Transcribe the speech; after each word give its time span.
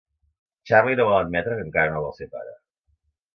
Charlie 0.69 0.95
no 0.99 1.05
vol 1.09 1.17
admetre 1.25 1.59
que 1.59 1.67
encara 1.67 1.93
no 1.97 2.01
vol 2.07 2.17
ser 2.21 2.29
pare. 2.33 2.57